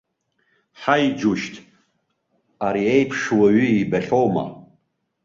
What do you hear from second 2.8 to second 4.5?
еиԥш уаҩы ибахьоума?